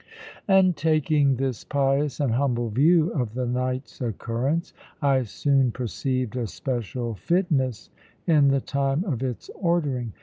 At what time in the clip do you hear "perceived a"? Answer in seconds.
5.71-6.47